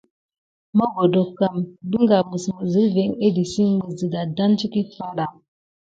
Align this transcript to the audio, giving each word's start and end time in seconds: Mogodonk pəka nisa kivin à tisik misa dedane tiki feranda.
Mogodonk 0.77 1.33
pəka 1.89 2.17
nisa 2.29 2.53
kivin 2.73 3.11
à 3.25 3.27
tisik 3.35 3.69
misa 3.87 4.09
dedane 4.23 4.55
tiki 4.59 4.81
feranda. 4.93 5.25